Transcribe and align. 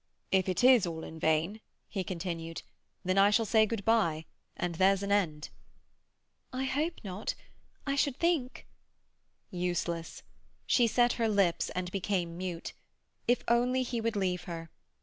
"If 0.31 0.49
it 0.49 0.63
is 0.63 0.87
all 0.87 1.03
in 1.03 1.19
vain," 1.19 1.61
he 1.87 2.03
continued, 2.03 2.63
"then 3.05 3.19
I 3.19 3.29
shall 3.29 3.45
say 3.45 3.67
good 3.67 3.85
bye, 3.85 4.25
and 4.57 4.73
there's 4.73 5.03
an 5.03 5.11
end." 5.11 5.49
"I 6.51 6.63
hope 6.63 7.01
not—I 7.03 7.93
should 7.93 8.17
think—" 8.17 8.65
Useless. 9.51 10.23
She 10.65 10.87
set 10.87 11.13
her 11.21 11.29
lips 11.29 11.69
and 11.75 11.91
became 11.91 12.35
mute. 12.35 12.73
If 13.27 13.43
only 13.47 13.83
he 13.83 14.01
would 14.01 14.15
leave 14.15 14.45
her! 14.45 14.71